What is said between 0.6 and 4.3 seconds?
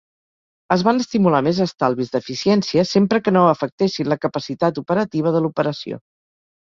Es van estimular més estalvis d'eficiència sempre que no afectessin la